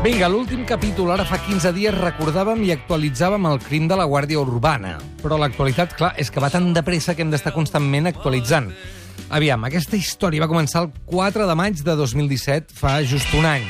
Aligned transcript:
Vinga, 0.00 0.30
l'últim 0.32 0.62
capítol, 0.64 1.10
ara 1.12 1.26
fa 1.28 1.36
15 1.44 1.74
dies, 1.76 1.92
recordàvem 1.92 2.62
i 2.64 2.70
actualitzàvem 2.72 3.44
el 3.50 3.58
crim 3.60 3.84
de 3.84 3.98
la 4.00 4.06
Guàrdia 4.08 4.40
Urbana. 4.40 4.94
Però 5.20 5.36
l'actualitat, 5.36 5.92
clar, 5.98 6.14
és 6.16 6.30
que 6.32 6.40
va 6.40 6.48
tan 6.48 6.70
de 6.72 6.80
pressa 6.80 7.12
que 7.12 7.20
hem 7.20 7.28
d'estar 7.28 7.52
constantment 7.52 8.08
actualitzant. 8.08 8.70
Aviam, 9.28 9.66
aquesta 9.68 10.00
història 10.00 10.40
va 10.40 10.48
començar 10.48 10.86
el 10.86 10.88
4 11.04 11.44
de 11.44 11.56
maig 11.60 11.82
de 11.84 11.96
2017, 12.00 12.72
fa 12.72 12.94
just 13.04 13.28
un 13.36 13.44
any, 13.44 13.66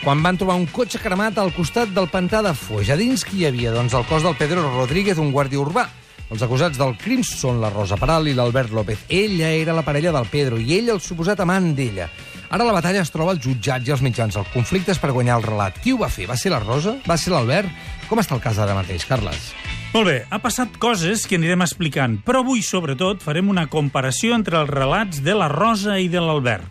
quan 0.00 0.24
van 0.24 0.40
trobar 0.40 0.56
un 0.56 0.64
cotxe 0.72 1.02
cremat 1.04 1.36
al 1.36 1.52
costat 1.52 1.92
del 1.92 2.08
pantà 2.08 2.40
de 2.48 2.54
Foix. 2.56 2.88
A 2.88 2.96
dins 2.96 3.26
qui 3.28 3.42
hi 3.42 3.46
havia? 3.50 3.76
Doncs 3.76 3.92
el 3.92 4.08
cos 4.08 4.24
del 4.24 4.40
Pedro 4.40 4.64
Rodríguez, 4.70 5.20
un 5.20 5.34
guàrdia 5.36 5.60
urbà. 5.60 5.84
Els 6.32 6.48
acusats 6.48 6.80
del 6.80 6.96
crim 6.96 7.20
són 7.24 7.60
la 7.60 7.68
Rosa 7.76 8.00
Peral 8.00 8.32
i 8.32 8.32
l'Albert 8.36 8.72
López. 8.72 9.04
Ella 9.12 9.52
era 9.52 9.76
la 9.76 9.84
parella 9.84 10.16
del 10.16 10.32
Pedro 10.32 10.56
i 10.56 10.80
ell 10.80 10.88
el 10.96 11.04
suposat 11.04 11.44
amant 11.44 11.74
d'ella. 11.76 12.08
Ara 12.48 12.64
la 12.64 12.72
batalla 12.72 13.02
es 13.04 13.10
troba 13.12 13.34
als 13.34 13.42
jutjats 13.44 13.88
i 13.88 13.92
als 13.92 14.00
mitjans. 14.00 14.36
El 14.40 14.46
conflicte 14.54 14.94
és 14.94 15.00
per 15.00 15.12
guanyar 15.12 15.36
el 15.36 15.44
relat. 15.44 15.76
Qui 15.84 15.92
ho 15.92 15.98
va 16.00 16.08
fer? 16.08 16.24
Va 16.30 16.36
ser 16.40 16.52
la 16.54 16.62
Rosa? 16.62 16.94
Va 17.04 17.18
ser 17.20 17.34
l'Albert? 17.34 17.68
Com 18.08 18.22
està 18.22 18.38
el 18.38 18.40
cas 18.44 18.56
ara 18.56 18.76
mateix, 18.76 19.04
Carles? 19.04 19.50
Molt 19.92 20.08
bé, 20.08 20.16
ha 20.28 20.38
passat 20.40 20.78
coses 20.80 21.26
que 21.28 21.36
anirem 21.36 21.64
explicant, 21.64 22.18
però 22.24 22.40
avui, 22.44 22.60
sobretot, 22.64 23.20
farem 23.24 23.48
una 23.52 23.66
comparació 23.72 24.34
entre 24.36 24.60
els 24.60 24.72
relats 24.72 25.20
de 25.24 25.36
la 25.36 25.48
Rosa 25.52 25.98
i 26.00 26.08
de 26.12 26.20
l'Albert. 26.24 26.64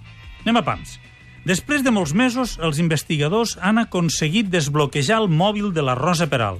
Anem 0.45 0.61
a 0.61 0.65
pams. 0.65 0.97
Després 1.47 1.85
de 1.85 1.93
molts 1.93 2.11
mesos, 2.17 2.57
els 2.61 2.81
investigadors 2.81 3.55
han 3.61 3.77
aconseguit 3.81 4.49
desbloquejar 4.51 5.21
el 5.21 5.29
mòbil 5.29 5.71
de 5.73 5.85
la 5.85 5.95
Rosa 5.95 6.27
Peral 6.27 6.57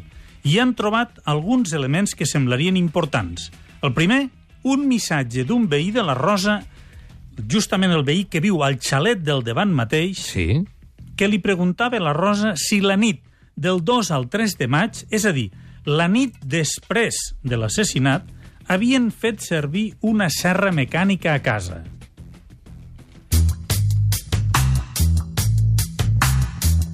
i 0.48 0.60
han 0.62 0.76
trobat 0.78 1.18
alguns 1.26 1.73
elements 1.76 2.14
que 2.16 2.30
semblarien 2.30 2.78
importants. 2.80 3.50
El 3.82 3.94
primer, 3.98 4.30
un 4.64 4.86
missatge 4.88 5.44
d'un 5.44 5.66
veí 5.70 5.90
de 5.92 6.06
la 6.06 6.16
Rosa, 6.16 6.62
justament 7.52 7.92
el 7.94 8.04
veí 8.04 8.26
que 8.26 8.40
viu 8.42 8.64
al 8.64 8.80
xalet 8.80 9.20
del 9.24 9.44
davant 9.44 9.72
mateix, 9.74 10.18
Sí? 10.34 10.64
que 11.18 11.28
li 11.28 11.40
preguntava 11.40 11.98
a 11.98 12.00
la 12.02 12.14
Rosa 12.14 12.54
si 12.56 12.80
la 12.82 12.96
nit 12.98 13.24
del 13.56 13.84
2 13.84 14.12
al 14.12 14.28
3 14.30 14.58
de 14.58 14.68
maig, 14.68 15.06
és 15.10 15.26
a 15.26 15.32
dir, 15.34 15.52
la 15.86 16.08
nit 16.08 16.36
després 16.46 17.16
de 17.44 17.58
l'assassinat, 17.58 18.24
havien 18.68 19.10
fet 19.12 19.40
servir 19.42 19.96
una 20.02 20.30
serra 20.30 20.72
mecànica 20.72 21.34
a 21.34 21.42
casa. 21.42 21.84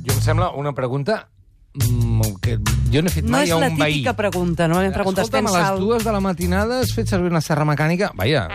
Jo 0.05 0.13
em 0.13 0.21
sembla 0.21 0.51
una 0.51 0.73
pregunta 0.73 1.29
mm, 1.73 2.21
que 2.41 2.57
jo 2.91 3.01
no 3.01 3.07
he 3.09 3.13
fet 3.13 3.25
No 3.25 3.37
mai 3.37 3.47
és 3.47 3.51
a 3.55 3.59
la 3.59 3.69
un 3.71 3.77
veí. 3.79 3.93
típica 3.99 4.13
pregunta, 4.15 4.67
no? 4.67 4.81
Escolta'm, 4.81 5.47
a 5.47 5.57
les 5.57 5.79
dues 5.79 6.03
de 6.03 6.11
la 6.11 6.19
matinada 6.21 6.79
has 6.83 6.93
fet 6.95 7.07
servir 7.11 7.31
una 7.31 7.41
serra 7.41 7.65
mecànica? 7.65 8.11
Vaja, 8.19 8.47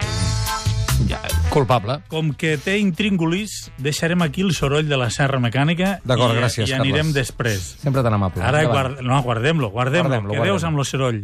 ja, 1.08 1.20
culpable. 1.50 1.98
Com 2.08 2.32
que 2.36 2.56
té 2.60 2.78
intríngulis, 2.80 3.70
deixarem 3.82 4.22
aquí 4.24 4.44
el 4.44 4.52
soroll 4.56 4.88
de 4.88 4.98
la 5.00 5.08
serra 5.14 5.40
mecànica 5.42 5.98
D'acord, 6.04 6.36
i, 6.36 6.42
gràcies, 6.42 6.68
i 6.68 6.76
anirem 6.76 7.10
Carles. 7.10 7.16
després. 7.16 7.66
Sempre 7.82 8.04
tan 8.06 8.14
amable. 8.16 8.44
Ara 8.44 8.64
guard... 8.68 9.02
no, 9.02 9.20
guardem-lo, 9.22 9.70
guardem-lo, 9.74 10.08
Guardem-lo, 10.08 10.36
quedeu-vos 10.36 10.66
amb 10.68 10.78
el 10.78 10.88
soroll. 10.88 11.20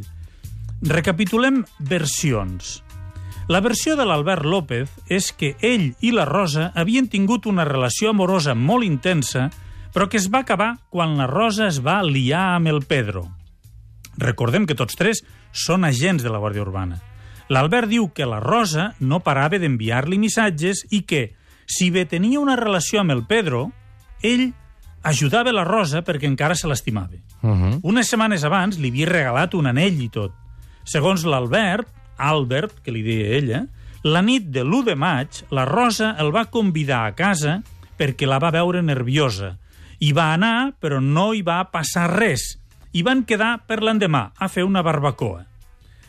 Recapitulem 0.84 1.62
versions. 1.78 2.80
La 3.48 3.60
versió 3.60 3.96
de 3.96 4.06
l'Albert 4.08 4.46
López 4.48 4.90
és 5.12 5.30
que 5.36 5.54
ell 5.60 5.90
i 6.00 6.14
la 6.16 6.24
Rosa 6.24 6.70
havien 6.74 7.10
tingut 7.12 7.46
una 7.46 7.66
relació 7.68 8.14
amorosa 8.14 8.54
molt 8.56 8.88
intensa, 8.88 9.50
però 9.92 10.08
que 10.08 10.16
es 10.16 10.30
va 10.32 10.40
acabar 10.44 10.74
quan 10.88 11.18
la 11.18 11.28
Rosa 11.28 11.68
es 11.68 11.82
va 11.84 12.00
liar 12.02 12.54
amb 12.56 12.72
el 12.72 12.82
Pedro. 12.88 13.28
Recordem 14.16 14.64
que 14.66 14.76
tots 14.78 14.96
tres 14.96 15.20
són 15.52 15.84
agents 15.84 16.24
de 16.24 16.32
la 16.32 16.40
Guàrdia 16.40 16.64
Urbana. 16.64 17.02
L'Albert 17.52 17.90
diu 17.90 18.08
que 18.16 18.26
la 18.26 18.40
Rosa 18.40 18.94
no 19.00 19.20
parava 19.20 19.58
d'enviar-li 19.60 20.18
missatges 20.18 20.86
i 20.90 21.02
que, 21.04 21.34
si 21.66 21.90
bé 21.92 22.06
tenia 22.08 22.40
una 22.40 22.56
relació 22.56 23.02
amb 23.02 23.12
el 23.12 23.24
Pedro, 23.28 23.66
ell 24.22 24.52
ajudava 25.04 25.52
la 25.52 25.66
Rosa 25.68 26.00
perquè 26.04 26.24
encara 26.28 26.56
se 26.56 26.68
l'estimava. 26.68 27.20
Uh 27.42 27.50
-huh. 27.50 27.80
Unes 27.82 28.08
setmanes 28.08 28.44
abans 28.44 28.78
li 28.78 28.88
havia 28.88 29.06
regalat 29.06 29.54
un 29.54 29.66
anell 29.66 30.00
i 30.00 30.08
tot. 30.08 30.32
Segons 30.84 31.24
l'Albert, 31.24 31.88
Albert, 32.16 32.80
que 32.82 32.92
li 32.92 33.02
deia 33.02 33.36
ella, 33.36 33.66
la 34.02 34.22
nit 34.22 34.50
de 34.52 34.62
l'1 34.64 34.84
de 34.84 34.94
maig, 34.94 35.28
la 35.50 35.64
Rosa 35.64 36.14
el 36.18 36.34
va 36.34 36.50
convidar 36.50 37.06
a 37.06 37.14
casa 37.14 37.62
perquè 37.96 38.26
la 38.26 38.38
va 38.38 38.50
veure 38.50 38.82
nerviosa. 38.82 39.56
Hi 39.98 40.12
va 40.12 40.32
anar, 40.34 40.74
però 40.80 41.00
no 41.00 41.32
hi 41.32 41.42
va 41.42 41.70
passar 41.70 42.10
res. 42.10 42.58
I 42.92 43.02
van 43.02 43.24
quedar 43.24 43.66
per 43.66 43.82
l'endemà 43.82 44.32
a 44.36 44.48
fer 44.48 44.64
una 44.64 44.82
barbacoa. 44.82 45.53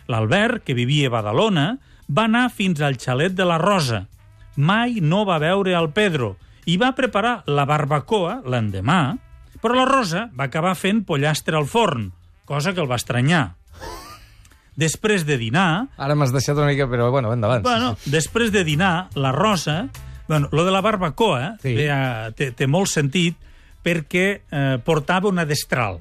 L'Albert, 0.07 0.63
que 0.63 0.73
vivia 0.77 1.07
a 1.09 1.13
Badalona, 1.15 1.77
va 2.09 2.25
anar 2.29 2.49
fins 2.53 2.81
al 2.81 2.97
xalet 3.01 3.33
de 3.33 3.45
la 3.45 3.57
Rosa. 3.57 4.05
Mai 4.57 4.99
no 5.01 5.23
va 5.25 5.39
veure 5.41 5.73
el 5.75 5.89
Pedro 5.91 6.35
i 6.65 6.77
va 6.81 6.93
preparar 6.95 7.43
la 7.47 7.65
barbacoa 7.65 8.39
l'endemà, 8.45 9.17
però 9.61 9.75
la 9.75 9.85
Rosa 9.89 10.27
va 10.37 10.45
acabar 10.47 10.75
fent 10.77 11.03
pollastre 11.05 11.57
al 11.57 11.65
forn, 11.67 12.11
cosa 12.45 12.73
que 12.73 12.81
el 12.81 12.89
va 12.91 12.95
estranyar. 13.01 13.55
Després 14.75 15.23
de 15.25 15.37
dinar, 15.39 15.87
Ara 15.97 16.15
m'has 16.19 16.33
deixat 16.35 16.57
una 16.59 16.67
mica, 16.67 16.87
però 16.91 17.09
bueno, 17.11 17.31
endavant. 17.33 17.63
bueno, 17.63 17.93
després 18.05 18.51
de 18.51 18.63
dinar, 18.63 19.09
la 19.15 19.31
Rosa... 19.31 19.87
Bueno, 20.27 20.49
lo 20.51 20.65
de 20.65 20.71
la 20.71 20.81
barbacoa 20.81 21.57
Sí. 21.61 21.75
sí. 21.77 21.85
té, 22.35 22.47
té 22.51 22.65
molt 22.65 22.89
sentit 22.89 23.35
perquè 23.85 24.41
eh, 24.49 24.79
portava 24.83 25.29
una 25.29 25.45
destral. 25.45 25.99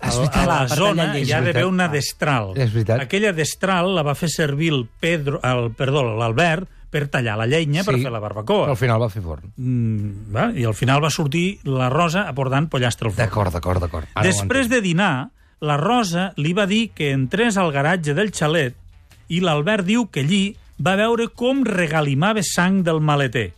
És 0.00 0.14
A- 0.14 0.18
veritat, 0.18 0.36
a 0.42 0.46
la 0.46 0.58
per 0.66 0.76
zona 0.76 1.06
hi 1.18 1.30
ha 1.32 1.40
d'haver 1.44 1.64
una 1.68 1.88
destral. 1.92 2.52
És 2.56 2.72
veritat. 2.72 3.00
Aquella 3.04 3.32
destral 3.36 3.94
la 3.94 4.02
va 4.06 4.14
fer 4.16 4.30
servir 4.32 4.70
el 4.72 4.86
Pedro, 5.00 5.40
el, 5.44 5.70
perdó, 5.76 6.02
l'Albert 6.16 6.68
per 6.90 7.04
tallar 7.08 7.36
la 7.38 7.46
llenya 7.46 7.84
per 7.84 7.94
Sí, 7.94 8.02
fer 8.02 8.10
la 8.10 8.18
barbacoa. 8.18 8.64
Però 8.66 8.70
al 8.74 8.80
final 8.80 9.00
va 9.00 9.08
fer 9.12 9.22
forn. 9.22 9.52
Mm, 9.56 10.32
va? 10.34 10.48
I 10.56 10.64
al 10.64 10.74
final 10.74 11.02
va 11.04 11.10
sortir 11.10 11.60
la 11.64 11.88
Rosa 11.92 12.24
aportant 12.28 12.66
pollastre 12.72 13.06
al 13.08 13.14
forn. 13.14 13.26
D'acord, 13.28 13.52
d'acord, 13.52 13.80
d'acord. 13.84 14.08
Després 14.24 14.68
de 14.72 14.80
dinar, 14.80 15.28
la 15.60 15.76
Rosa 15.76 16.32
li 16.36 16.52
va 16.56 16.66
dir 16.66 16.90
que 16.96 17.12
entrés 17.12 17.56
al 17.60 17.70
garatge 17.70 18.14
del 18.16 18.32
xalet 18.32 18.74
i 19.28 19.38
l'Albert 19.44 19.84
diu 19.86 20.08
que 20.10 20.24
allí 20.24 20.56
va 20.80 20.96
veure 20.96 21.28
com 21.28 21.62
regalimava 21.62 22.40
sang 22.42 22.80
del 22.82 23.00
maleter. 23.04 23.52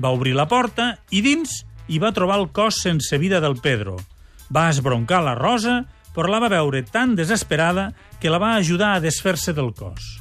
Va 0.00 0.10
obrir 0.12 0.34
la 0.36 0.46
porta 0.46 0.98
i 1.10 1.22
dins 1.24 1.64
hi 1.88 1.98
va 1.98 2.12
trobar 2.12 2.38
el 2.38 2.50
cos 2.52 2.82
sense 2.84 3.18
vida 3.18 3.40
del 3.40 3.56
Pedro. 3.60 3.96
Va 4.54 4.68
esbroncar 4.70 5.22
la 5.22 5.34
Rosa, 5.38 5.84
però 6.14 6.28
la 6.28 6.40
va 6.42 6.48
veure 6.50 6.82
tan 6.82 7.14
desesperada 7.16 7.92
que 8.20 8.30
la 8.30 8.38
va 8.42 8.56
ajudar 8.56 8.94
a 8.96 9.00
desfer-se 9.00 9.52
del 9.54 9.72
cos. 9.74 10.16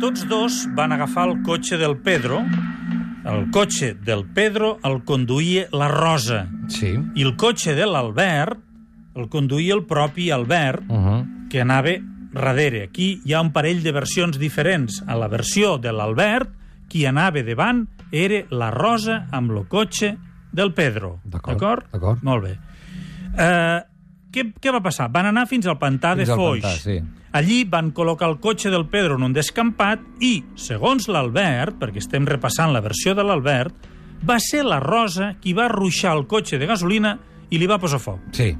Tots 0.00 0.26
dos 0.28 0.66
van 0.76 0.92
agafar 0.92 1.28
el 1.30 1.38
cotxe 1.42 1.78
del 1.80 1.96
Pedro. 2.04 2.42
El 3.26 3.48
cotxe 3.50 3.94
del 4.06 4.24
Pedro 4.36 4.76
el 4.86 5.00
conduïa 5.08 5.66
la 5.72 5.88
Rosa 5.90 6.44
Sí. 6.70 6.92
i 7.16 7.22
el 7.24 7.34
cotxe 7.36 7.74
de 7.74 7.86
l'Albert 7.88 8.60
el 9.16 9.30
conduïa 9.32 9.74
el 9.74 9.86
propi 9.88 10.30
Albert, 10.30 10.84
Uh 10.88 10.94
-huh. 10.96 11.48
que 11.48 11.60
anava 11.62 11.96
darrere. 12.32 12.82
Aquí 12.84 13.22
hi 13.24 13.32
ha 13.32 13.40
un 13.40 13.50
parell 13.52 13.82
de 13.82 13.92
versions 13.92 14.38
diferents. 14.38 15.02
A 15.06 15.16
la 15.16 15.26
versió 15.28 15.78
de 15.78 15.90
l'Albert, 15.90 16.50
qui 16.88 17.06
anava 17.06 17.42
davant 17.42 17.88
era 18.12 18.44
la 18.50 18.70
Rosa 18.70 19.26
amb 19.32 19.50
el 19.52 19.66
cotxe 19.68 20.16
del 20.52 20.72
Pedro. 20.74 21.20
D'acord, 21.24 21.86
D'acord? 21.92 22.22
Molt 22.24 22.44
bé. 22.44 22.54
Uh, 23.36 23.80
què, 24.32 24.46
què 24.60 24.72
va 24.72 24.80
passar? 24.84 25.08
Van 25.12 25.26
anar 25.30 25.46
fins 25.50 25.66
al 25.68 25.78
pantà 25.80 26.14
Fins 26.16 26.28
de 26.28 26.32
al 26.32 26.38
Foix. 26.40 26.62
pantà, 26.64 26.76
sí. 26.80 27.00
Allí 27.36 27.64
van 27.68 27.90
col·locar 27.92 28.30
el 28.30 28.38
cotxe 28.40 28.70
del 28.72 28.86
Pedro 28.88 29.16
en 29.18 29.26
un 29.26 29.32
descampat 29.36 30.00
i, 30.24 30.38
segons 30.56 31.08
l'Albert, 31.12 31.76
perquè 31.82 32.00
estem 32.00 32.24
repassant 32.24 32.72
la 32.72 32.80
versió 32.80 33.12
de 33.14 33.24
l'Albert, 33.26 33.74
va 34.24 34.38
ser 34.40 34.62
la 34.64 34.78
Rosa 34.80 35.34
qui 35.42 35.52
va 35.52 35.66
ruixar 35.68 36.14
el 36.16 36.24
cotxe 36.26 36.56
de 36.56 36.66
gasolina 36.70 37.18
i 37.52 37.58
li 37.60 37.66
va 37.68 37.76
posar 37.78 38.00
foc. 38.00 38.22
Sí. 38.32 38.54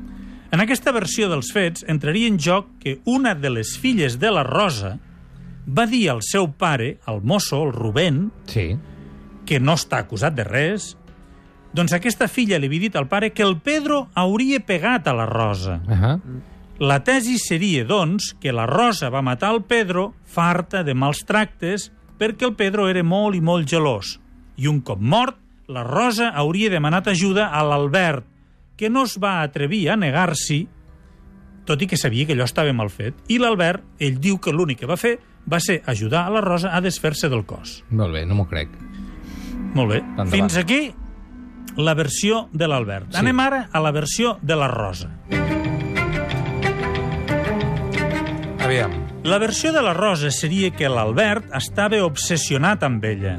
En 0.53 0.61
aquesta 0.63 0.93
versió 0.93 1.31
dels 1.33 1.49
fets 1.53 1.87
entraria 1.89 2.29
en 2.29 2.37
joc 2.39 2.69
que 2.83 2.99
una 3.07 3.33
de 3.35 3.49
les 3.51 3.79
filles 3.81 4.19
de 4.21 4.31
la 4.31 4.45
Rosa 4.45 4.99
va 5.67 5.87
dir 5.91 6.11
al 6.13 6.21
seu 6.23 6.53
pare, 6.53 6.99
al 7.07 7.23
mosso, 7.23 7.63
el 7.65 7.73
Rubén, 7.73 8.31
Sí. 8.47 8.77
Que 9.47 9.61
no 9.63 9.77
està 9.79 10.03
acusat 10.03 10.35
de 10.37 10.45
res, 10.45 10.95
doncs 11.77 11.93
aquesta 11.93 12.29
filla 12.29 12.59
li 12.59 12.69
havia 12.71 12.87
dit 12.89 12.97
al 12.97 13.09
pare 13.09 13.33
que 13.37 13.45
el 13.45 13.59
Pedro 13.61 14.07
hauria 14.15 14.61
pegat 14.65 15.09
a 15.09 15.15
la 15.15 15.27
Rosa. 15.27 15.81
Uh 15.87 15.93
-huh. 15.93 16.21
La 16.79 17.03
tesi 17.05 17.39
seria, 17.39 17.85
doncs, 17.85 18.37
que 18.41 18.53
la 18.53 18.67
Rosa 18.67 19.09
va 19.09 19.23
matar 19.23 19.55
el 19.55 19.63
Pedro 19.63 20.15
farta 20.25 20.83
de 20.85 20.95
mals 20.95 21.25
tractes 21.25 21.93
perquè 22.19 22.45
el 22.45 22.55
Pedro 22.55 22.89
era 22.89 23.03
molt 23.03 23.37
i 23.37 23.41
molt 23.41 23.69
gelós. 23.69 24.21
I 24.57 24.69
un 24.69 24.81
cop 24.81 25.01
mort, 25.01 25.37
la 25.69 25.85
Rosa 25.85 26.29
hauria 26.29 26.71
demanat 26.71 27.09
ajuda 27.09 27.47
a 27.47 27.63
l'Albert, 27.63 28.25
que 28.77 28.91
no 28.91 29.05
es 29.05 29.19
va 29.19 29.43
atrevir 29.43 29.91
a 29.91 29.97
negar-s'hi 29.97 30.69
tot 31.67 31.83
i 31.83 31.89
que 31.91 31.97
sabia 31.97 32.25
que 32.25 32.33
allò 32.37 32.45
estava 32.45 32.73
mal 32.73 32.89
fet. 32.91 33.15
I 33.29 33.41
l'Albert, 33.43 33.83
ell 33.99 34.21
diu 34.23 34.39
que 34.39 34.55
l'únic 34.55 34.79
que 34.81 34.87
va 34.87 34.97
fer 34.97 35.19
va 35.51 35.61
ser 35.61 35.83
ajudar 35.87 36.27
a 36.27 36.31
la 36.31 36.41
Rosa 36.41 36.73
a 36.75 36.81
desfer-se 36.81 37.29
del 37.29 37.45
cos. 37.45 37.83
Molt 37.91 38.15
bé, 38.15 38.25
no 38.27 38.39
m'ho 38.39 38.47
crec. 38.49 38.71
Molt 39.77 39.93
bé. 39.93 40.01
Endavant. 40.01 40.33
Fins 40.33 40.57
aquí 40.57 40.81
la 41.77 41.95
versió 41.95 42.47
de 42.53 42.69
l'Albert. 42.69 43.11
Sí. 43.13 43.21
Anem 43.21 43.41
ara 43.45 43.67
a 43.73 43.83
la 43.85 43.93
versió 43.93 44.39
de 44.43 44.57
la 44.57 44.69
Rosa. 44.73 45.11
Aviam. 48.65 48.95
La 49.27 49.39
versió 49.43 49.73
de 49.75 49.83
la 49.83 49.93
Rosa 49.95 50.31
seria 50.31 50.71
que 50.71 50.89
l'Albert 50.89 51.53
estava 51.55 52.01
obsessionat 52.07 52.85
amb 52.87 53.05
ella. 53.05 53.37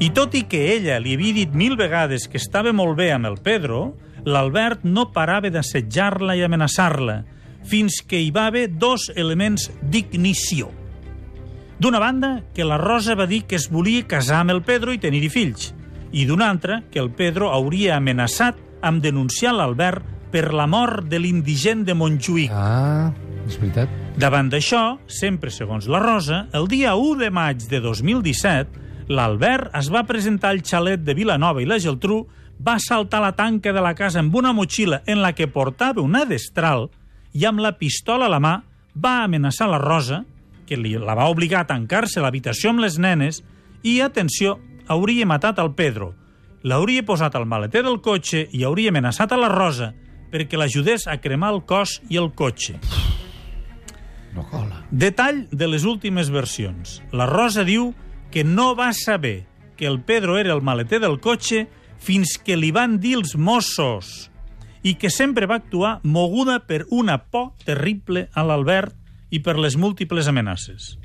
I 0.00 0.10
tot 0.16 0.34
i 0.34 0.44
que 0.48 0.60
ella 0.74 0.98
li 1.00 1.14
havia 1.16 1.36
dit 1.36 1.54
mil 1.54 1.76
vegades 1.78 2.26
que 2.28 2.40
estava 2.40 2.72
molt 2.72 2.96
bé 2.98 3.10
amb 3.14 3.28
el 3.30 3.38
Pedro, 3.42 3.94
l'Albert 4.24 4.84
no 4.84 5.10
parava 5.14 5.50
d'assetjar-la 5.52 6.36
i 6.36 6.44
amenaçar-la, 6.44 7.22
fins 7.68 8.00
que 8.06 8.20
hi 8.20 8.30
va 8.34 8.46
haver 8.48 8.68
dos 8.72 9.10
elements 9.16 9.70
d'ignició. 9.82 10.79
D'una 11.80 11.98
banda, 11.98 12.42
que 12.52 12.64
la 12.68 12.76
Rosa 12.76 13.14
va 13.16 13.24
dir 13.24 13.46
que 13.48 13.56
es 13.56 13.70
volia 13.72 14.04
casar 14.04 14.42
amb 14.42 14.52
el 14.52 14.58
Pedro 14.60 14.92
i 14.92 14.98
tenir 15.00 15.30
fills, 15.32 15.70
i 16.12 16.26
d'una 16.28 16.50
altra, 16.52 16.82
que 16.92 17.00
el 17.00 17.08
Pedro 17.16 17.48
hauria 17.56 17.94
amenaçat 17.96 18.58
amb 18.84 19.00
denunciar 19.00 19.54
l'Albert 19.56 20.04
per 20.30 20.50
la 20.52 20.66
mort 20.68 21.08
de 21.08 21.16
l'indigent 21.16 21.80
de 21.88 21.94
Montjuïc. 21.96 22.52
Ah, 22.52 23.08
és 23.48 23.56
veritat. 23.56 23.88
Davant 24.20 24.50
d'això, 24.52 24.98
sempre 25.08 25.48
segons 25.48 25.88
la 25.88 26.02
Rosa, 26.04 26.42
el 26.52 26.68
dia 26.68 26.92
1 27.00 27.16
de 27.22 27.30
maig 27.32 27.64
de 27.70 27.80
2017, 27.80 29.08
l'Albert 29.08 29.72
es 29.80 29.88
va 29.88 30.04
presentar 30.04 30.52
al 30.52 30.60
xalet 30.60 31.00
de 31.00 31.16
Vilanova 31.16 31.64
i 31.64 31.68
la 31.70 31.80
Geltrú, 31.80 32.26
va 32.60 32.76
saltar 32.76 33.22
la 33.24 33.32
tanca 33.32 33.72
de 33.72 33.80
la 33.80 33.94
casa 33.96 34.20
amb 34.20 34.36
una 34.36 34.52
motxilla 34.52 35.00
en 35.08 35.22
la 35.24 35.32
que 35.32 35.48
portava 35.48 36.04
una 36.04 36.26
destral 36.28 36.90
i 37.32 37.48
amb 37.48 37.64
la 37.64 37.72
pistola 37.80 38.28
a 38.28 38.34
la 38.36 38.42
mà 38.44 38.58
va 39.00 39.22
amenaçar 39.24 39.70
la 39.70 39.80
Rosa, 39.80 40.26
que 40.70 40.78
li, 40.78 40.94
la 40.94 41.16
va 41.18 41.26
obligar 41.32 41.64
a 41.64 41.66
tancar-se 41.66 42.20
a 42.20 42.22
l'habitació 42.22 42.70
amb 42.70 42.84
les 42.84 43.00
nenes 43.02 43.42
i, 43.82 43.98
atenció, 44.04 44.60
hauria 44.86 45.26
matat 45.26 45.58
el 45.58 45.72
Pedro. 45.74 46.12
L'hauria 46.62 47.02
posat 47.06 47.34
al 47.34 47.48
maleter 47.50 47.82
del 47.82 47.98
cotxe 48.04 48.44
i 48.54 48.62
hauria 48.68 48.92
amenaçat 48.94 49.32
a 49.34 49.40
la 49.40 49.50
Rosa 49.50 49.90
perquè 50.30 50.60
l'ajudés 50.60 51.08
a 51.10 51.16
cremar 51.18 51.50
el 51.56 51.64
cos 51.66 51.96
i 52.06 52.20
el 52.20 52.30
cotxe. 52.38 52.78
No 54.36 54.44
cola. 54.46 54.84
Detall 54.94 55.48
de 55.50 55.66
les 55.66 55.82
últimes 55.88 56.30
versions. 56.30 57.00
La 57.10 57.26
Rosa 57.26 57.64
diu 57.66 57.90
que 58.30 58.44
no 58.46 58.76
va 58.78 58.92
saber 58.94 59.48
que 59.74 59.88
el 59.90 59.98
Pedro 60.06 60.38
era 60.38 60.54
el 60.54 60.62
maleter 60.62 61.00
del 61.02 61.18
cotxe 61.18 61.66
fins 61.98 62.36
que 62.38 62.54
li 62.54 62.70
van 62.70 63.00
dir 63.02 63.16
els 63.18 63.34
Mossos 63.34 64.30
i 64.86 64.94
que 64.94 65.10
sempre 65.10 65.48
va 65.50 65.58
actuar 65.58 65.98
moguda 66.04 66.60
per 66.68 66.84
una 66.94 67.18
por 67.26 67.50
terrible 67.66 68.28
a 68.32 68.46
l'Albert 68.46 68.94
i 69.30 69.40
per 69.40 69.56
les 69.58 69.76
múltiples 69.78 70.28
amenaces. 70.28 70.96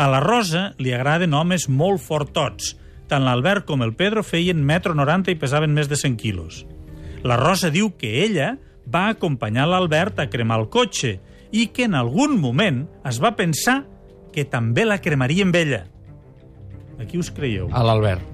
A 0.00 0.08
la 0.08 0.20
Rosa 0.24 0.70
li 0.80 0.94
agraden 0.96 1.34
homes 1.36 1.68
molt 1.68 2.00
fortots. 2.00 2.74
Tant 3.10 3.26
l'Albert 3.26 3.66
com 3.68 3.82
el 3.84 3.92
Pedro 3.98 4.22
feien 4.24 4.64
metro 4.64 4.94
90 4.96 5.32
i 5.34 5.38
pesaven 5.38 5.74
més 5.76 5.90
de 5.90 5.98
100 5.98 6.16
quilos. 6.16 6.64
La 7.22 7.36
Rosa 7.36 7.68
diu 7.70 7.92
que 8.00 8.22
ella 8.24 8.54
va 8.88 9.10
acompanyar 9.10 9.68
l'Albert 9.68 10.22
a 10.22 10.30
cremar 10.32 10.60
el 10.62 10.68
cotxe 10.72 11.18
i 11.52 11.66
que 11.74 11.84
en 11.84 11.96
algun 11.98 12.38
moment 12.40 12.86
es 13.06 13.20
va 13.22 13.34
pensar 13.36 13.82
que 14.32 14.46
també 14.48 14.86
la 14.86 15.00
cremaria 15.02 15.44
amb 15.44 15.56
ella. 15.58 15.84
A 17.00 17.06
qui 17.08 17.18
us 17.18 17.30
creieu? 17.34 17.68
A 17.72 17.82
l'Albert. 17.84 18.24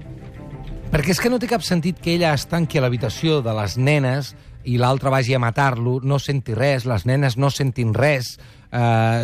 Perquè 0.91 1.11
és 1.11 1.19
que 1.19 1.29
no 1.31 1.39
té 1.39 1.49
cap 1.51 1.65
sentit 1.67 1.99
que 1.99 2.13
ella 2.15 2.31
es 2.35 2.45
tanqui 2.47 2.79
a 2.79 2.83
l'habitació 2.85 3.41
de 3.43 3.51
les 3.57 3.75
nenes 3.75 4.35
i 4.67 4.75
l'altre 4.81 5.11
vagi 5.13 5.35
a 5.35 5.39
matar-lo, 5.39 5.97
no 6.03 6.19
senti 6.19 6.55
res, 6.57 6.85
les 6.89 7.07
nenes 7.07 7.37
no 7.39 7.51
sentin 7.53 7.93
res... 7.95 8.35
Uh, 8.67 9.23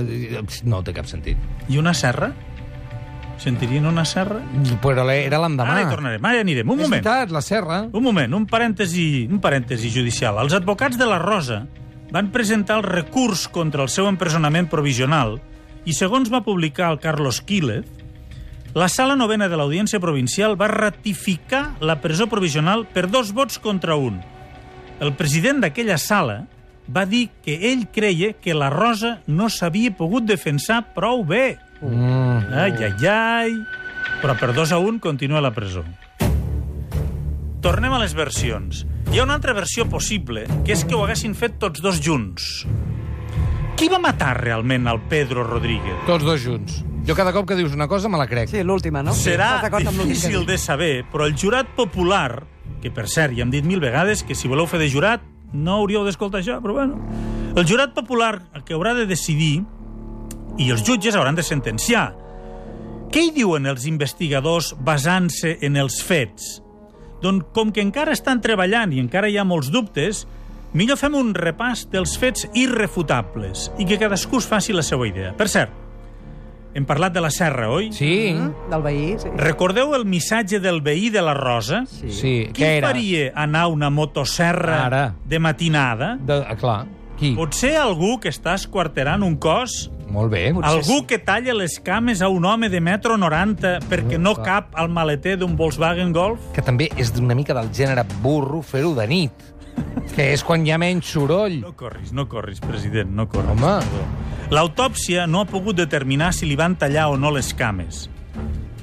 no 0.63 0.79
té 0.87 0.93
cap 0.95 1.07
sentit. 1.09 1.35
I 1.67 1.75
una 1.81 1.91
serra? 1.91 2.29
Sentirien 3.43 3.83
una 3.89 4.05
serra? 4.07 4.39
Però 4.79 5.03
era 5.11 5.39
l'endemà. 5.43 5.73
Ara 5.73 5.81
hi 5.83 5.89
tornarem, 5.91 6.23
ara 6.23 6.37
hi 6.37 6.43
anirem. 6.45 6.69
Un 6.69 6.79
És 6.79 6.85
moment. 6.85 7.03
veritat, 7.03 7.33
la 7.35 7.41
serra. 7.43 7.81
Un 7.91 8.05
moment, 8.05 8.37
un 8.37 8.45
parèntesi, 8.47 9.25
un 9.27 9.41
parèntesi 9.43 9.91
judicial. 9.91 10.39
Els 10.45 10.55
advocats 10.55 10.95
de 10.99 11.09
la 11.09 11.19
Rosa 11.19 11.65
van 12.13 12.29
presentar 12.31 12.77
el 12.79 12.87
recurs 12.87 13.49
contra 13.51 13.83
el 13.83 13.91
seu 13.91 14.07
empresonament 14.07 14.69
provisional 14.71 15.41
i, 15.83 15.91
segons 15.91 16.31
va 16.31 16.43
publicar 16.45 16.93
el 16.93 17.01
Carlos 17.03 17.41
Quílez, 17.43 17.83
la 18.73 18.87
sala 18.87 19.17
novena 19.19 19.49
de 19.51 19.57
l'Audiència 19.59 19.99
Provincial 20.01 20.55
va 20.57 20.71
ratificar 20.71 21.75
la 21.83 21.99
presó 22.01 22.25
provisional 22.31 22.87
per 22.89 23.09
dos 23.11 23.33
vots 23.35 23.59
contra 23.61 23.99
un. 23.99 24.21
El 25.03 25.11
president 25.19 25.59
d'aquella 25.59 25.97
sala 25.99 26.45
va 26.87 27.01
dir 27.03 27.25
que 27.43 27.57
ell 27.73 27.89
creia 27.91 28.31
que 28.39 28.53
la 28.55 28.69
Rosa 28.71 29.17
no 29.27 29.49
s'havia 29.51 29.91
pogut 29.97 30.23
defensar 30.23 30.79
prou 30.95 31.25
bé. 31.27 31.57
Mm. 31.81 32.53
Ai, 32.55 32.71
ai, 32.87 33.07
ai... 33.11 33.57
Però 34.21 34.37
per 34.39 34.53
dos 34.55 34.71
a 34.71 34.79
un 34.79 35.01
continua 35.03 35.41
a 35.41 35.43
la 35.43 35.51
presó. 35.51 35.83
Tornem 37.63 37.91
a 37.91 37.99
les 37.99 38.15
versions. 38.15 38.85
Hi 39.11 39.19
ha 39.19 39.27
una 39.27 39.35
altra 39.35 39.51
versió 39.57 39.89
possible, 39.91 40.45
que 40.63 40.71
és 40.77 40.85
que 40.87 40.95
ho 40.95 41.03
haguessin 41.03 41.35
fet 41.35 41.59
tots 41.59 41.83
dos 41.83 41.99
junts. 42.03 42.63
Qui 43.75 43.91
va 43.91 43.99
matar 43.99 44.37
realment 44.39 44.87
al 44.87 45.03
Pedro 45.11 45.43
Rodríguez? 45.43 45.99
Tots 46.07 46.23
dos 46.23 46.39
junts. 46.47 46.79
Jo 47.03 47.15
cada 47.19 47.33
cop 47.35 47.49
que 47.49 47.59
dius 47.59 47.75
una 47.75 47.89
cosa 47.91 48.07
me 48.07 48.15
la 48.21 48.29
crec. 48.31 48.47
Sí, 48.53 48.63
l'última, 48.63 49.03
no? 49.03 49.11
Serà 49.11 49.57
que 49.67 49.83
difícil 49.83 50.45
de 50.47 50.55
saber, 50.57 51.03
però 51.11 51.27
el 51.27 51.35
jurat 51.35 51.67
popular, 51.75 52.45
que 52.83 52.91
per 52.91 53.07
cert, 53.07 53.31
ja 53.37 53.45
hem 53.45 53.53
dit 53.53 53.63
mil 53.63 53.79
vegades 53.79 54.25
que 54.27 54.35
si 54.35 54.51
voleu 54.51 54.67
fer 54.67 54.81
de 54.81 54.89
jurat 54.91 55.23
no 55.53 55.79
hauríeu 55.79 56.03
d'escoltar 56.03 56.41
això, 56.41 56.57
però 56.59 56.75
bueno. 56.81 56.99
El 57.55 57.67
jurat 57.69 57.93
popular 57.95 58.41
el 58.57 58.65
que 58.65 58.75
haurà 58.75 58.91
de 58.97 59.05
decidir 59.07 59.61
i 60.59 60.69
els 60.73 60.83
jutges 60.85 61.15
hauran 61.15 61.37
de 61.37 61.45
sentenciar. 61.45 62.11
Què 63.13 63.27
hi 63.27 63.31
diuen 63.33 63.69
els 63.69 63.85
investigadors 63.85 64.73
basant-se 64.81 65.59
en 65.61 65.77
els 65.77 65.99
fets? 66.03 66.57
Doncs 67.21 67.53
com 67.55 67.71
que 67.71 67.83
encara 67.85 68.15
estan 68.17 68.41
treballant 68.43 68.91
i 68.91 68.99
encara 68.99 69.29
hi 69.29 69.37
ha 69.37 69.45
molts 69.47 69.69
dubtes, 69.71 70.25
millor 70.73 70.97
fem 70.99 71.15
un 71.15 71.31
repàs 71.37 71.85
dels 71.93 72.17
fets 72.19 72.49
irrefutables 72.57 73.69
i 73.77 73.85
que 73.87 73.99
cadascú 74.01 74.41
es 74.41 74.49
faci 74.49 74.73
la 74.73 74.83
seva 74.83 75.07
idea. 75.07 75.31
Per 75.37 75.47
cert, 75.47 75.82
hem 76.73 76.85
parlat 76.85 77.13
de 77.13 77.21
la 77.21 77.29
serra, 77.29 77.69
oi? 77.69 77.91
Sí, 77.93 78.33
Mm? 78.33 78.69
Del 78.71 78.81
veí, 78.81 79.15
sí. 79.19 79.29
Recordeu 79.37 79.93
el 79.95 80.05
missatge 80.05 80.59
del 80.59 80.81
veí 80.81 81.09
de 81.09 81.21
la 81.21 81.33
Rosa? 81.33 81.83
Sí. 81.85 82.09
sí. 82.11 82.33
Qui 82.53 82.63
Què 82.63 82.77
era? 82.79 82.87
faria 82.89 83.31
anar 83.35 83.67
una 83.67 83.89
motosserra 83.89 84.85
Ara. 84.85 85.15
de 85.25 85.39
matinada? 85.39 86.15
De, 86.19 86.43
ah, 86.47 86.55
clar. 86.55 86.85
Qui? 87.19 87.35
Potser 87.37 87.75
algú 87.77 88.19
que 88.19 88.29
està 88.33 88.55
esquarterant 88.55 89.21
un 89.23 89.35
cos? 89.37 89.91
Molt 90.09 90.31
bé. 90.31 90.51
Algú 90.63 91.05
que 91.07 91.17
talla 91.17 91.53
les 91.53 91.79
cames 91.79 92.21
a 92.21 92.27
un 92.29 92.43
home 92.45 92.69
de 92.69 92.81
metro 92.81 93.17
90 93.17 93.79
perquè 93.89 94.19
no 94.19 94.35
cap 94.35 94.73
al 94.77 94.89
maleter 94.89 95.37
d'un 95.39 95.55
Volkswagen 95.57 96.11
Golf? 96.13 96.39
Que 96.53 96.61
també 96.61 96.89
és 96.97 97.13
d'una 97.13 97.33
mica 97.33 97.53
del 97.53 97.71
gènere 97.73 98.03
burro 98.21 98.61
fer-ho 98.61 98.93
de 98.93 99.07
nit. 99.07 99.31
Que 100.15 100.33
és 100.33 100.43
quan 100.45 100.65
hi 100.67 100.71
ha 100.71 100.77
menys 100.77 101.05
soroll. 101.15 101.61
No 101.61 101.73
corris, 101.77 102.11
no 102.13 102.27
corris, 102.29 102.59
president, 102.61 103.09
no 103.09 103.25
corris. 103.29 103.49
Home. 103.57 103.79
L'autòpsia 104.51 105.25
no 105.27 105.41
ha 105.41 105.47
pogut 105.49 105.77
determinar 105.79 106.31
si 106.35 106.45
li 106.49 106.55
van 106.59 106.75
tallar 106.77 107.07
o 107.11 107.17
no 107.17 107.31
les 107.33 107.53
cames. 107.57 108.07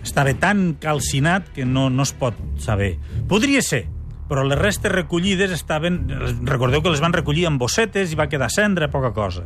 Estava 0.03 0.33
tan 0.35 0.75
calcinat 0.81 1.51
que 1.55 1.67
no, 1.69 1.89
no 1.91 2.03
es 2.07 2.13
pot 2.17 2.35
saber. 2.59 2.95
Podria 3.29 3.61
ser, 3.63 3.85
però 4.31 4.43
les 4.47 4.59
restes 4.59 4.91
recollides 4.93 5.53
estaven... 5.55 6.01
Recordeu 6.49 6.83
que 6.83 6.91
les 6.95 7.03
van 7.05 7.13
recollir 7.15 7.47
amb 7.51 7.61
bossetes 7.61 8.13
i 8.15 8.19
va 8.19 8.29
quedar 8.33 8.49
cendra, 8.51 8.89
poca 8.91 9.13
cosa. 9.15 9.45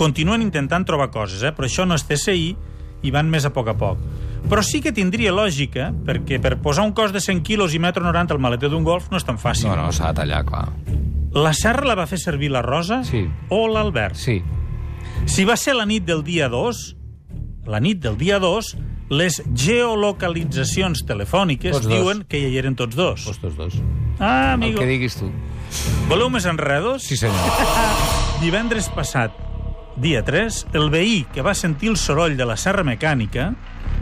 Continuen 0.00 0.40
intentant 0.42 0.86
trobar 0.88 1.10
coses, 1.12 1.42
eh? 1.44 1.52
però 1.52 1.68
això 1.68 1.84
no 1.86 1.94
és 1.98 2.06
TSI 2.08 2.54
i 3.04 3.10
van 3.12 3.28
més 3.32 3.44
a 3.44 3.52
poc 3.52 3.68
a 3.68 3.76
poc. 3.76 4.00
Però 4.48 4.62
sí 4.64 4.80
que 4.80 4.94
tindria 4.96 5.34
lògica, 5.36 5.90
perquè 6.06 6.38
per 6.40 6.54
posar 6.64 6.86
un 6.88 6.94
cos 6.96 7.12
de 7.12 7.20
100 7.20 7.42
quilos 7.44 7.74
i 7.76 7.80
metro 7.82 8.02
90 8.06 8.32
al 8.34 8.40
maleter 8.40 8.70
d'un 8.72 8.84
golf 8.86 9.10
no 9.12 9.20
és 9.20 9.26
tan 9.28 9.36
fàcil. 9.38 9.68
No, 9.68 9.76
no, 9.76 9.90
s'ha 9.92 10.10
de 10.14 10.22
tallar, 10.22 10.40
clar. 10.48 10.64
La 11.36 11.52
serra 11.54 11.84
la 11.86 11.94
va 11.94 12.08
fer 12.10 12.18
servir 12.18 12.48
la 12.50 12.62
Rosa 12.64 13.02
Sí. 13.04 13.26
o 13.52 13.66
l'Albert? 13.68 14.16
Sí. 14.18 14.40
Si 15.26 15.44
va 15.44 15.56
ser 15.56 15.74
la 15.78 15.86
nit 15.86 16.04
del 16.04 16.22
dia 16.26 16.48
2, 16.50 16.80
la 17.70 17.80
nit 17.80 18.00
del 18.02 18.16
dia 18.18 18.38
2, 18.42 18.72
les 19.10 19.40
geolocalitzacions 19.58 21.04
telefòniques 21.06 21.72
Tots 21.76 21.86
dos. 21.86 21.92
diuen 21.94 22.24
que 22.30 22.38
hi 22.38 22.56
eren 22.58 22.76
tots 22.78 22.94
dos. 22.96 23.24
Tots 23.26 23.40
dos 23.42 23.56
dos. 23.58 23.74
Ah, 24.20 24.52
El 24.54 24.54
amigo. 24.54 24.78
que 24.80 24.86
diguis 24.86 25.16
tu. 25.18 25.30
Voleu 26.08 26.30
més 26.30 26.46
enredos? 26.46 27.02
Sí, 27.06 27.16
senyor. 27.16 27.38
Divendres 28.44 28.88
passat, 28.94 29.34
dia 30.00 30.22
3, 30.24 30.66
el 30.74 30.90
veí 30.90 31.24
que 31.34 31.42
va 31.42 31.54
sentir 31.54 31.90
el 31.90 31.96
soroll 31.98 32.36
de 32.38 32.46
la 32.46 32.56
serra 32.56 32.84
mecànica 32.86 33.50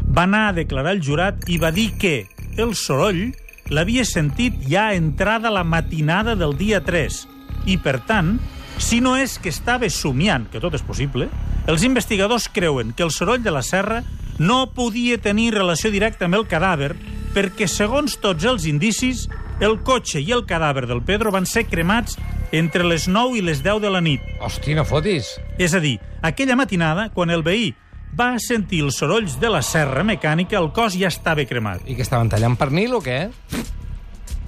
va 0.08 0.24
anar 0.24 0.48
a 0.48 0.52
declarar 0.56 0.92
al 0.96 1.02
jurat 1.04 1.44
i 1.48 1.58
va 1.58 1.70
dir 1.72 1.90
que 1.98 2.28
el 2.56 2.74
soroll 2.76 3.32
l'havia 3.68 4.04
sentit 4.08 4.60
ja 4.68 4.92
entrada 4.94 5.50
la 5.52 5.64
matinada 5.64 6.36
del 6.36 6.56
dia 6.56 6.80
3 6.84 7.18
i, 7.66 7.76
per 7.76 7.98
tant, 8.08 8.38
si 8.78 9.00
no 9.02 9.16
és 9.18 9.36
que 9.42 9.50
estava 9.50 9.88
somiant, 9.90 10.46
que 10.50 10.62
tot 10.62 10.74
és 10.78 10.84
possible, 10.86 11.28
els 11.68 11.84
investigadors 11.84 12.48
creuen 12.48 12.94
que 12.96 13.04
el 13.04 13.12
soroll 13.12 13.42
de 13.42 13.52
la 13.52 13.62
serra 13.66 14.02
no 14.38 14.70
podia 14.72 15.18
tenir 15.18 15.50
relació 15.54 15.90
directa 15.90 16.28
amb 16.28 16.38
el 16.38 16.46
cadàver 16.48 16.94
perquè, 17.34 17.68
segons 17.68 18.16
tots 18.22 18.46
els 18.48 18.64
indicis, 18.70 19.26
el 19.60 19.80
cotxe 19.84 20.22
i 20.22 20.30
el 20.32 20.46
cadàver 20.46 20.86
del 20.88 21.02
Pedro 21.02 21.32
van 21.34 21.46
ser 21.46 21.66
cremats 21.68 22.16
entre 22.54 22.86
les 22.86 23.08
9 23.10 23.38
i 23.38 23.44
les 23.44 23.60
10 23.66 23.82
de 23.82 23.90
la 23.92 24.00
nit. 24.00 24.24
Hosti, 24.40 24.74
no 24.78 24.86
fotis. 24.88 25.34
És 25.58 25.74
a 25.74 25.82
dir, 25.82 25.98
aquella 26.22 26.56
matinada, 26.56 27.10
quan 27.12 27.34
el 27.34 27.44
veí 27.44 27.74
va 28.18 28.30
sentir 28.40 28.80
els 28.86 28.96
sorolls 28.96 29.36
de 29.42 29.50
la 29.52 29.60
serra 29.62 30.06
mecànica, 30.06 30.58
el 30.58 30.70
cos 30.72 30.96
ja 30.96 31.10
estava 31.12 31.44
cremat. 31.44 31.84
I 31.86 31.98
que 31.98 32.06
estaven 32.06 32.30
tallant 32.32 32.56
pernil 32.56 32.96
o 32.96 33.02
què? 33.04 33.20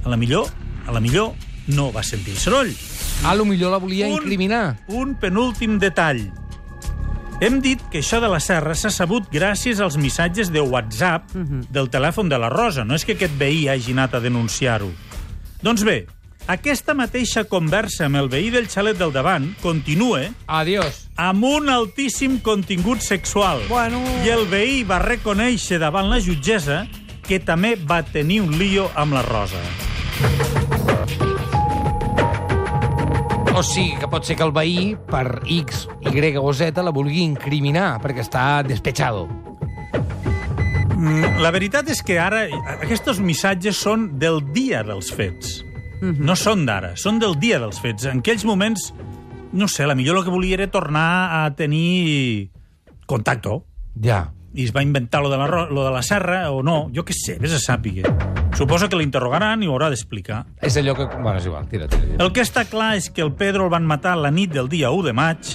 A 0.00 0.08
la 0.08 0.16
millor, 0.16 0.48
a 0.86 0.96
la 0.96 1.02
millor, 1.04 1.34
no 1.68 1.90
va 1.92 2.06
sentir 2.06 2.38
el 2.38 2.40
soroll. 2.40 2.72
A 3.24 3.34
lo 3.34 3.44
millor 3.44 3.70
la 3.72 3.78
volia 3.78 4.06
Un- 4.06 4.12
incriminar. 4.22 4.78
Un 4.88 5.14
penúltim 5.14 5.78
detall. 5.78 6.30
Hem 7.40 7.60
dit 7.64 7.80
que 7.90 8.00
això 8.02 8.20
de 8.20 8.28
la 8.28 8.40
serra 8.40 8.74
s'ha 8.76 8.90
sabut 8.92 9.28
gràcies 9.32 9.80
als 9.80 9.96
missatges 9.96 10.50
de 10.52 10.60
WhatsApp 10.60 11.30
del 11.72 11.88
telèfon 11.88 12.28
de 12.28 12.38
la 12.38 12.50
Rosa. 12.52 12.84
No 12.84 12.94
és 12.94 13.04
que 13.04 13.12
aquest 13.16 13.36
veí 13.40 13.66
hagi 13.68 13.92
anat 13.92 14.14
a 14.14 14.20
denunciar-ho. 14.20 14.90
Doncs 15.62 15.84
bé, 15.84 16.06
aquesta 16.52 16.92
mateixa 16.94 17.44
conversa 17.44 18.06
amb 18.06 18.16
el 18.20 18.28
veí 18.28 18.50
del 18.52 18.68
xalet 18.68 18.98
del 18.98 19.12
davant 19.12 19.54
continua 19.62 20.20
Adiós. 20.48 21.06
amb 21.16 21.44
un 21.44 21.68
altíssim 21.68 22.40
contingut 22.40 23.00
sexual. 23.00 23.60
Bueno. 23.68 24.02
I 24.24 24.28
el 24.36 24.46
veí 24.48 24.82
va 24.84 24.98
reconèixer 25.00 25.78
davant 25.78 26.10
la 26.10 26.20
jutgessa 26.20 26.86
que 27.26 27.38
també 27.40 27.76
va 27.76 28.02
tenir 28.02 28.40
un 28.42 28.58
lío 28.58 28.90
amb 28.96 29.12
la 29.14 29.22
Rosa. 29.22 29.60
O 33.60 33.62
sigui 33.62 33.92
que 34.00 34.08
pot 34.08 34.24
ser 34.24 34.38
que 34.40 34.44
el 34.46 34.54
veí, 34.56 34.94
per 35.10 35.42
X, 35.44 35.82
Y 36.00 36.30
o 36.40 36.52
Z, 36.56 36.80
la 36.80 36.94
vulgui 36.96 37.20
incriminar, 37.20 37.98
perquè 38.00 38.22
està 38.24 38.62
despechado. 38.64 39.26
Mm, 40.96 41.42
La 41.44 41.50
veritat 41.52 41.90
és 41.92 42.00
que 42.00 42.16
ara 42.16 42.46
aquests 42.78 43.20
missatges 43.20 43.76
són 43.76 44.18
del 44.18 44.40
dia 44.56 44.80
dels 44.80 45.12
fets. 45.12 45.60
No 46.00 46.38
són 46.40 46.64
d'ara, 46.64 46.94
són 46.96 47.20
del 47.20 47.36
dia 47.36 47.60
dels 47.60 47.84
fets. 47.84 48.08
En 48.08 48.24
aquells 48.24 48.48
moments, 48.48 48.94
no 49.52 49.68
sé, 49.68 49.84
la 49.84 49.94
millor 49.94 50.16
el 50.16 50.24
que 50.24 50.32
volia 50.32 50.56
era 50.56 50.72
tornar 50.72 51.44
a 51.44 51.54
tenir 51.54 52.48
contacte. 53.04 53.60
Ja. 54.00 54.30
I 54.56 54.64
es 54.64 54.72
va 54.72 54.80
inventar 54.80 55.20
lo 55.20 55.28
de 55.28 55.36
la, 55.36 55.66
lo 55.68 55.84
de 55.84 55.90
la 55.92 56.02
serra 56.02 56.46
o 56.50 56.62
no. 56.62 56.86
Jo 56.96 57.04
què 57.04 57.12
sé, 57.12 57.36
vés 57.36 57.52
a 57.52 57.60
sàpiga. 57.60 58.08
Suposo 58.56 58.88
que 58.90 58.96
l'interrogaran 58.98 59.62
i 59.62 59.68
ho 59.68 59.72
haurà 59.72 59.88
d'explicar. 59.92 60.42
És 60.60 60.76
allò 60.76 60.92
que... 60.98 61.06
Bueno, 61.16 61.38
és 61.38 61.46
igual, 61.46 61.68
tira, 61.70 61.86
tira. 61.88 62.02
tira. 62.02 62.18
El 62.24 62.32
que 62.36 62.42
està 62.44 62.66
clar 62.68 62.96
és 62.98 63.08
que 63.10 63.22
el 63.24 63.32
Pedro 63.32 63.64
el 63.64 63.70
van 63.72 63.86
matar 63.88 64.16
la 64.20 64.30
nit 64.30 64.52
del 64.52 64.68
dia 64.68 64.90
1 64.90 65.06
de 65.06 65.14
maig. 65.16 65.54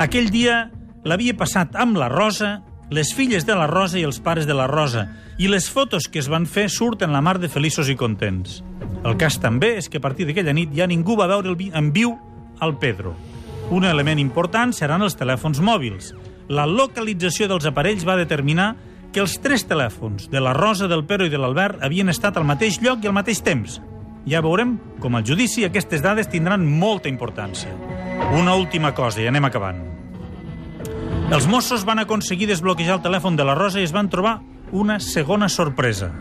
Aquell 0.00 0.30
dia 0.32 0.70
l'havia 1.04 1.36
passat 1.36 1.76
amb 1.76 1.98
la 2.00 2.08
Rosa, 2.08 2.62
les 2.90 3.12
filles 3.14 3.44
de 3.44 3.54
la 3.58 3.66
Rosa 3.66 3.98
i 4.00 4.06
els 4.06 4.20
pares 4.24 4.46
de 4.48 4.54
la 4.56 4.68
Rosa, 4.70 5.08
i 5.38 5.50
les 5.52 5.68
fotos 5.68 6.06
que 6.08 6.18
es 6.22 6.30
van 6.32 6.46
fer 6.46 6.68
surten 6.72 7.12
la 7.12 7.20
mar 7.20 7.36
de 7.42 7.50
feliços 7.52 7.90
i 7.92 7.96
contents. 7.98 8.62
El 9.04 9.18
cas 9.20 9.36
també 9.42 9.74
és 9.76 9.90
que 9.92 9.98
a 10.00 10.04
partir 10.04 10.24
d'aquella 10.26 10.54
nit 10.56 10.72
ja 10.74 10.86
ningú 10.88 11.16
va 11.18 11.26
veure 11.28 11.50
el 11.52 11.56
vi- 11.60 11.72
en 11.74 11.92
viu 11.92 12.14
al 12.60 12.78
Pedro. 12.78 13.12
Un 13.70 13.84
element 13.84 14.18
important 14.22 14.72
seran 14.72 15.02
els 15.02 15.18
telèfons 15.18 15.60
mòbils. 15.60 16.14
La 16.48 16.64
localització 16.66 17.48
dels 17.50 17.66
aparells 17.66 18.06
va 18.06 18.16
determinar 18.16 18.76
que 19.12 19.22
els 19.24 19.36
tres 19.42 19.66
telèfons 19.68 20.30
de 20.32 20.40
la 20.42 20.54
Rosa, 20.56 20.88
del 20.88 21.04
Pedro 21.08 21.26
i 21.26 21.32
de 21.32 21.40
l'Albert 21.40 21.82
havien 21.84 22.08
estat 22.12 22.36
al 22.36 22.46
mateix 22.48 22.80
lloc 22.84 23.04
i 23.04 23.10
al 23.10 23.16
mateix 23.16 23.42
temps. 23.44 23.80
Ja 24.26 24.42
veurem 24.42 24.76
com 25.00 25.14
al 25.14 25.26
judici 25.26 25.64
aquestes 25.64 26.02
dades 26.02 26.30
tindran 26.32 26.66
molta 26.66 27.08
importància. 27.08 27.70
Una 28.34 28.56
última 28.58 28.92
cosa, 28.94 29.22
i 29.22 29.28
anem 29.30 29.46
acabant. 29.46 29.82
Els 31.26 31.46
Mossos 31.50 31.84
van 31.86 31.98
aconseguir 32.02 32.46
desbloquejar 32.50 32.98
el 32.98 33.04
telèfon 33.06 33.38
de 33.38 33.46
la 33.46 33.56
Rosa 33.58 33.82
i 33.82 33.86
es 33.86 33.94
van 33.94 34.10
trobar 34.10 34.38
una 34.72 35.00
segona 35.02 35.48
sorpresa. 35.50 36.12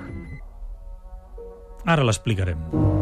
Ara 1.85 2.05
l'explicarem. 2.05 2.94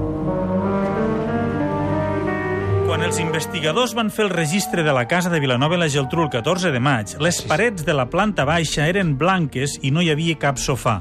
Quan 2.94 3.02
els 3.08 3.18
investigadors 3.18 3.96
van 3.98 4.12
fer 4.14 4.28
el 4.28 4.30
registre 4.30 4.84
de 4.86 4.94
la 4.94 5.08
casa 5.10 5.32
de 5.34 5.40
Vilanova 5.42 5.74
i 5.74 5.80
la 5.82 5.88
Geltrú 5.90 6.28
el 6.28 6.30
14 6.30 6.70
de 6.70 6.78
maig, 6.78 7.16
les 7.26 7.40
parets 7.50 7.82
de 7.88 7.94
la 7.98 8.04
planta 8.06 8.44
baixa 8.46 8.86
eren 8.86 9.16
blanques 9.18 9.80
i 9.82 9.90
no 9.90 10.04
hi 10.04 10.12
havia 10.14 10.36
cap 10.38 10.60
sofà. 10.62 11.00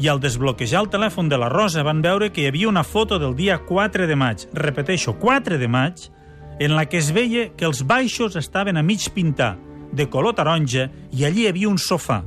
I 0.00 0.08
al 0.08 0.22
desbloquejar 0.22 0.80
el 0.80 0.88
telèfon 0.94 1.28
de 1.28 1.36
la 1.36 1.50
Rosa 1.52 1.84
van 1.84 2.00
veure 2.00 2.30
que 2.32 2.40
hi 2.40 2.46
havia 2.48 2.70
una 2.70 2.86
foto 2.88 3.18
del 3.20 3.36
dia 3.36 3.58
4 3.68 4.06
de 4.08 4.16
maig, 4.16 4.46
repeteixo, 4.56 5.18
4 5.20 5.58
de 5.60 5.68
maig, 5.68 6.06
en 6.56 6.72
la 6.72 6.86
que 6.88 6.96
es 7.04 7.10
veia 7.12 7.50
que 7.52 7.68
els 7.68 7.84
baixos 7.84 8.40
estaven 8.40 8.80
a 8.80 8.82
mig 8.82 9.04
pintar, 9.12 9.58
de 9.92 10.08
color 10.08 10.32
taronja, 10.40 10.88
i 11.12 11.26
allí 11.28 11.44
hi 11.44 11.50
havia 11.50 11.68
un 11.68 11.76
sofà. 11.76 12.22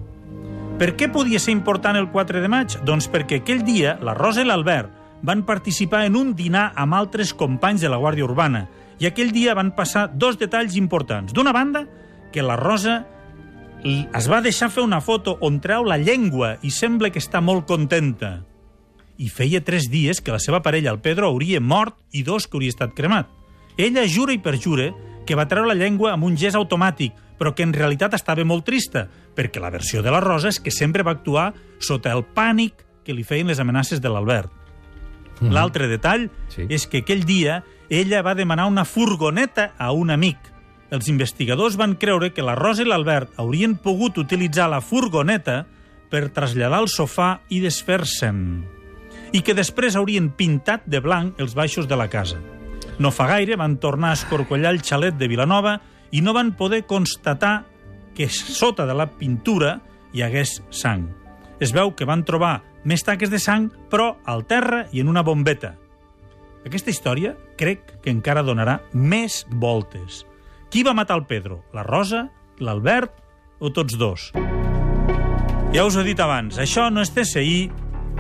Per 0.78 0.92
què 0.94 1.10
podia 1.10 1.42
ser 1.42 1.58
important 1.58 1.98
el 1.98 2.12
4 2.14 2.46
de 2.46 2.52
maig? 2.60 2.78
Doncs 2.86 3.10
perquè 3.10 3.42
aquell 3.42 3.66
dia 3.66 3.98
la 4.06 4.14
Rosa 4.14 4.46
i 4.46 4.46
l'Albert 4.46 4.94
van 5.26 5.42
participar 5.50 6.06
en 6.06 6.14
un 6.16 6.36
dinar 6.38 6.76
amb 6.78 6.94
altres 6.94 7.34
companys 7.34 7.82
de 7.82 7.90
la 7.90 7.98
Guàrdia 7.98 8.30
Urbana 8.30 8.68
i 9.00 9.08
aquell 9.08 9.32
dia 9.32 9.56
van 9.56 9.72
passar 9.76 10.10
dos 10.14 10.38
detalls 10.40 10.76
importants. 10.76 11.34
D'una 11.34 11.54
banda, 11.56 11.86
que 12.34 12.44
la 12.44 12.58
Rosa 12.60 13.06
es 13.84 14.28
va 14.28 14.42
deixar 14.44 14.70
fer 14.70 14.84
una 14.84 15.00
foto 15.02 15.38
on 15.42 15.62
treu 15.64 15.86
la 15.88 15.98
llengua 15.98 16.58
i 16.62 16.72
sembla 16.72 17.10
que 17.10 17.22
està 17.22 17.40
molt 17.42 17.66
contenta. 17.68 18.42
I 19.20 19.30
feia 19.32 19.62
tres 19.64 19.90
dies 19.92 20.20
que 20.22 20.32
la 20.36 20.40
seva 20.40 20.62
parella, 20.64 20.92
el 20.92 21.00
Pedro, 21.00 21.28
hauria 21.28 21.60
mort 21.60 21.96
i 22.12 22.24
dos 22.24 22.48
que 22.48 22.58
hauria 22.58 22.76
estat 22.76 22.94
cremat. 22.96 23.28
Ella 23.78 24.04
jura 24.08 24.34
i 24.36 24.40
perjura 24.44 24.92
que 25.26 25.36
va 25.36 25.48
treure 25.48 25.68
la 25.72 25.78
llengua 25.80 26.14
amb 26.14 26.26
un 26.28 26.36
gest 26.40 26.56
automàtic, 26.60 27.14
però 27.40 27.54
que 27.56 27.64
en 27.64 27.72
realitat 27.74 28.14
estava 28.16 28.44
molt 28.44 28.66
trista, 28.68 29.08
perquè 29.36 29.62
la 29.64 29.72
versió 29.72 30.02
de 30.04 30.12
la 30.12 30.20
Rosa 30.20 30.50
és 30.52 30.60
que 30.60 30.72
sempre 30.72 31.04
va 31.04 31.12
actuar 31.16 31.54
sota 31.80 32.12
el 32.12 32.26
pànic 32.36 32.84
que 33.06 33.14
li 33.16 33.24
feien 33.24 33.48
les 33.48 33.60
amenaces 33.64 34.02
de 34.04 34.10
l'Albert. 34.12 34.52
L'altre 35.40 35.88
detall 35.88 36.30
Sí. 36.52 36.66
és 36.68 36.86
que 36.88 37.00
aquell 37.00 37.24
dia 37.24 37.64
ella 37.90 38.22
va 38.22 38.36
demanar 38.38 38.68
una 38.70 38.86
furgoneta 38.86 39.74
a 39.78 39.92
un 39.92 40.12
amic. 40.14 40.38
Els 40.94 41.10
investigadors 41.10 41.78
van 41.78 41.96
creure 42.02 42.32
que 42.34 42.46
la 42.46 42.56
Rosa 42.58 42.84
i 42.84 42.88
l'Albert 42.90 43.38
haurien 43.42 43.76
pogut 43.78 44.18
utilitzar 44.18 44.70
la 44.70 44.82
furgoneta 44.82 45.64
per 46.10 46.30
traslladar 46.34 46.82
el 46.84 46.90
sofà 46.90 47.40
i 47.50 47.62
desfer-se'n. 47.62 48.40
I 49.34 49.42
que 49.46 49.54
després 49.54 49.98
haurien 49.98 50.32
pintat 50.34 50.86
de 50.90 51.02
blanc 51.02 51.38
els 51.42 51.54
baixos 51.58 51.88
de 51.90 51.98
la 51.98 52.10
casa. 52.10 52.40
No 52.98 53.12
fa 53.14 53.28
gaire 53.30 53.58
van 53.58 53.78
tornar 53.78 54.14
a 54.14 54.18
escorcollar 54.18 54.74
el 54.74 54.82
xalet 54.82 55.18
de 55.18 55.30
Vilanova 55.30 55.80
i 56.12 56.22
no 56.22 56.34
van 56.34 56.56
poder 56.58 56.86
constatar 56.90 57.66
que 58.18 58.30
sota 58.30 58.86
de 58.90 58.96
la 58.98 59.08
pintura 59.18 59.80
hi 60.14 60.24
hagués 60.26 60.60
sang. 60.70 61.06
Es 61.60 61.74
veu 61.76 61.94
que 61.94 62.08
van 62.10 62.26
trobar 62.26 62.64
més 62.84 63.04
taques 63.06 63.30
de 63.30 63.40
sang, 63.40 63.70
però 63.92 64.16
al 64.26 64.46
terra 64.48 64.88
i 64.92 65.04
en 65.04 65.10
una 65.12 65.24
bombeta. 65.24 65.76
Aquesta 66.66 66.92
història 66.92 67.36
crec 67.60 67.98
que 68.04 68.14
encara 68.14 68.46
donarà 68.48 68.80
més 68.94 69.44
voltes. 69.60 70.24
Qui 70.72 70.86
va 70.88 70.96
matar 70.96 71.18
el 71.20 71.26
Pedro? 71.28 71.64
La 71.76 71.84
Rosa, 71.84 72.28
l'Albert 72.64 73.12
o 73.60 73.72
tots 73.76 73.98
dos? 74.00 74.30
Ja 75.74 75.86
us 75.86 76.00
he 76.00 76.06
dit 76.08 76.20
abans, 76.24 76.58
això 76.58 76.88
no 76.90 77.04
és 77.04 77.12
TSI, 77.14 77.70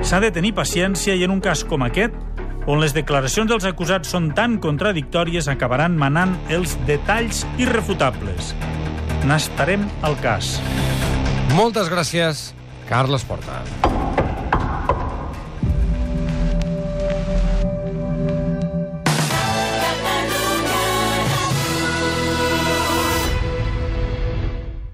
s'ha 0.05 0.19
de 0.21 0.29
tenir 0.35 0.53
paciència 0.57 1.15
i 1.15 1.23
en 1.25 1.33
un 1.33 1.41
cas 1.41 1.63
com 1.65 1.85
aquest, 1.87 2.13
on 2.69 2.81
les 2.83 2.93
declaracions 2.93 3.49
dels 3.49 3.65
acusats 3.65 4.11
són 4.13 4.29
tan 4.37 4.59
contradictòries, 4.61 5.49
acabaran 5.49 5.97
manant 5.97 6.35
els 6.53 6.75
detalls 6.89 7.45
irrefutables. 7.57 8.53
N'estarem 9.25 9.87
al 10.05 10.19
cas. 10.21 10.57
Moltes 11.57 11.89
gràcies, 11.89 12.51
Carles 12.91 13.25
Porta. 13.25 13.63